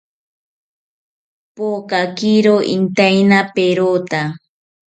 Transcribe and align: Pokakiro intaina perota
Pokakiro 1.55 2.55
intaina 2.75 3.39
perota 3.55 4.21